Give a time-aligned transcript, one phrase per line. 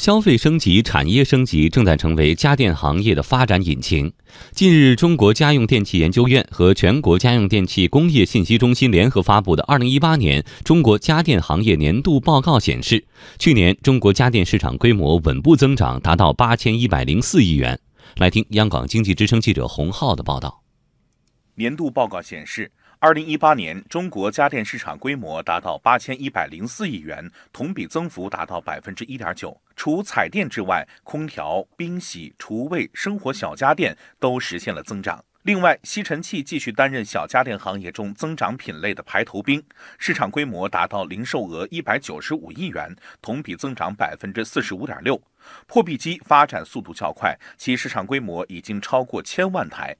[0.00, 4.10] 消费升级、产业升级正在成为家电行业的发展引擎。
[4.52, 13.04] 近日，中国家用电器研究院和全国家用电器工业信息中心联合发布的《二零一八年中国家电行业年度报告》显示，
[13.38, 17.78] 去年中国家电市场规模稳步增长，达到八千一百零四亿元。
[18.16, 20.59] 来听央广经济之声记者洪浩的报道。
[21.60, 22.72] 年度报告显示。
[22.98, 29.54] 二零一八年，中国家电市场规模达到八千一百零四亿元，同比增幅达到百分之一点九。
[29.76, 35.22] 除彩电之外，空调、冰洗、厨卫、生活小家电都实现了增长。
[35.42, 39.62] 另外，吸尘器继续担任小家电行业中增长品类的排头兵，
[39.98, 45.20] 市场规模达到零售额一百九十五亿元，同比增长百分之四十五点六。
[45.66, 49.94] 破壁机发展速度较快，其市场规模已经超过千万台。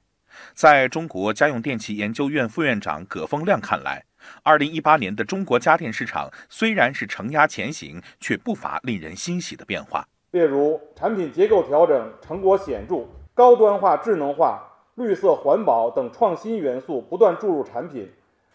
[0.53, 4.03] 在中国家用电器研究院副院长葛峰亮看来，
[4.43, 10.07] 二零一八年的中国家电市场虽然是承压前行，却不乏令人欣喜的变化。
[10.31, 14.61] 例如，产品结构调整成果显著，高端化、智能化、
[14.95, 18.09] 绿色环保等创新元素不断注入产品，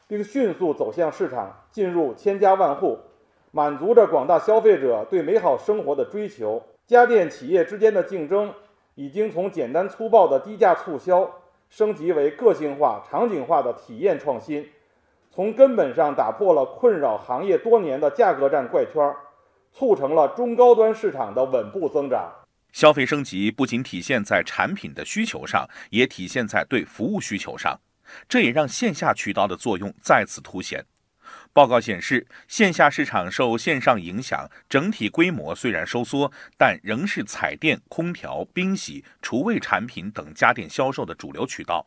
[0.08, 2.98] 并迅速走向市场，进入千家万户，
[3.50, 6.62] 满足着广大消费者对美好生活的追求。
[6.86, 8.54] 家电企业之间的竞争
[8.94, 11.30] 已经从简单粗暴的低价促销。
[11.68, 14.66] 升级为个性化、场景化的体验创新，
[15.30, 19.14] 从根本上打破了困扰行业多年的价格战怪圈，
[19.72, 22.32] 促成了中高端市场的稳步增长。
[22.72, 27.78] 消费升级不仅体现在产品的需求上，也体现在对服务需求上，
[28.28, 30.84] 这也让线下渠道的作用再次凸显。
[31.56, 41.86] 报告显示，线下市场受线上影响，整体规模虽然收缩，但仍是彩电、空调、冰洗、厨卫产品等家电销售的主流渠道。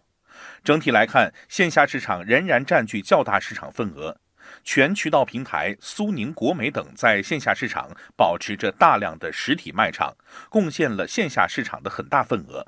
[0.64, 4.20] 整体来看，线下市场仍然占据较大市场份额。
[4.64, 10.18] 全渠道平台苏宁、国美等在线下市场保持着大量的实体卖场，
[10.50, 12.66] 贡献了线下市场的很大份额。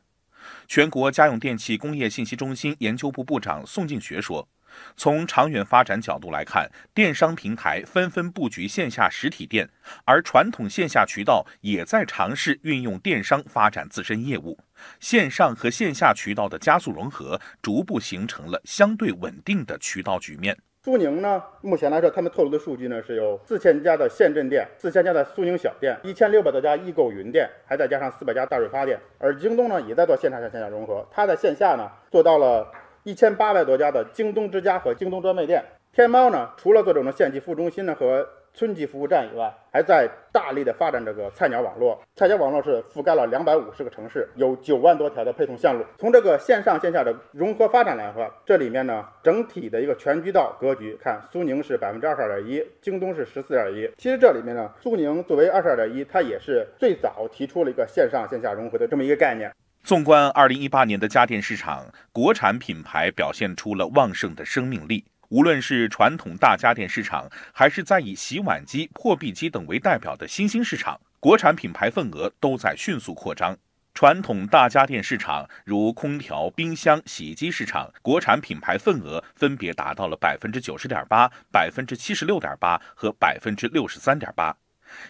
[0.68, 4.48] 全国家用电器工业信息中心研究部部长宋静学说。
[4.96, 9.70] 从长远发展角度来看，电商平台纷纷布局线下实体店，
[10.06, 14.58] 而传统线下渠道也在尝试运用电商发展自身业务。
[15.00, 20.58] 线上和线下渠道的加速融合，逐步形成了相对稳定的渠道局面。
[20.84, 29.00] 苏宁呢，目前来说，他们透露的数据呢是有四千家的县镇店，四千家的苏宁小店，一千六百多家易购云店，还再加上四百家大润发店。
[29.20, 32.68] 而京东呢，也在做线上线下融合，它在线下呢做到了。
[33.04, 42.00] 一千八百多家的京东之家和京东专卖店，天猫呢，除了做这种县级服务中心呢和村级服务站以外，还在大力的发展这个菜鸟网络。
[42.16, 45.84] 菜鸟网络是覆盖了两百五十个城市，有九万多条的配送线路。
[45.98, 53.90] 从这个线上线下的融合发展来说，这里面呢，整体的一个全渠道格局，看苏宁是百分之二十二点一，京东是十四点一。
[53.98, 59.50] 其实这里面呢，苏宁作为二十二点一，它也是最早提出了一个线上线下融合的这么一个概念。
[59.84, 65.04] 纵观二零一八年的家电市场，国产品牌表现出了旺盛的生命力。
[65.30, 73.58] 无论是传统大家电市场，还是在以洗碗机、破壁机等为代表的新兴市场，国产品牌份额都在迅速扩张。
[73.94, 84.56] 传统大家电市场如空调、冰箱、洗衣机市场，国产品牌份额分别达到了百分之九十点八、百分之七十六点八和百分之六十三点八。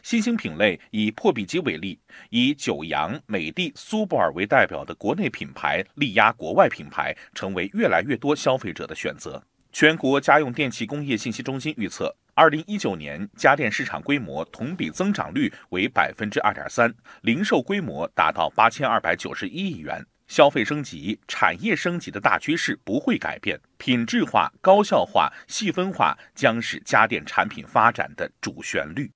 [0.04, 2.00] 新兴品类以破壁机为例，
[2.30, 9.42] 以九阳、美的、苏泊尔为代表的国内品牌力压国外品牌，成为越来越多消费者的选择。
[9.72, 20.06] 全国家用电器工业信息中心预测，二零一九年家电市场规模同比增长率为百分之二点三，零售规模达到八千二百九十一亿元。
[20.28, 29.12] 消费升级、产业升级的大趋势不会改变，品质化、高效化、细分化将是家电产品发展的主旋律。